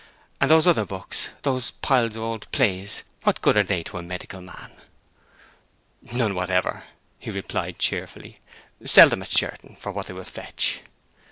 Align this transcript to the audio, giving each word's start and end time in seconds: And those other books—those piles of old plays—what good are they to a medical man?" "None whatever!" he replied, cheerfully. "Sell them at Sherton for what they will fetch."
And 0.39 0.49
those 0.49 0.65
other 0.65 0.83
books—those 0.83 1.69
piles 1.83 2.15
of 2.15 2.23
old 2.23 2.51
plays—what 2.51 3.39
good 3.43 3.55
are 3.55 3.61
they 3.61 3.83
to 3.83 3.99
a 3.99 4.01
medical 4.01 4.41
man?" 4.41 4.71
"None 6.01 6.33
whatever!" 6.33 6.85
he 7.19 7.29
replied, 7.29 7.77
cheerfully. 7.77 8.39
"Sell 8.83 9.09
them 9.09 9.21
at 9.21 9.29
Sherton 9.31 9.75
for 9.79 9.91
what 9.91 10.07
they 10.07 10.13
will 10.13 10.23
fetch." 10.23 10.81